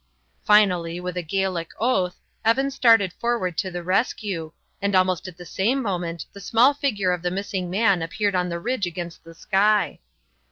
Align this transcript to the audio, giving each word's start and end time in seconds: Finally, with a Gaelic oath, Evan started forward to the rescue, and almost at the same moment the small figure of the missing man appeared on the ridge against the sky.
Finally, 0.43 0.99
with 0.99 1.15
a 1.15 1.21
Gaelic 1.21 1.69
oath, 1.79 2.19
Evan 2.43 2.71
started 2.71 3.13
forward 3.13 3.55
to 3.55 3.69
the 3.69 3.83
rescue, 3.83 4.51
and 4.81 4.95
almost 4.95 5.27
at 5.27 5.37
the 5.37 5.45
same 5.45 5.79
moment 5.79 6.25
the 6.33 6.41
small 6.41 6.73
figure 6.73 7.11
of 7.11 7.21
the 7.21 7.29
missing 7.29 7.69
man 7.69 8.01
appeared 8.01 8.33
on 8.33 8.49
the 8.49 8.57
ridge 8.57 8.87
against 8.87 9.23
the 9.23 9.35
sky. 9.35 9.99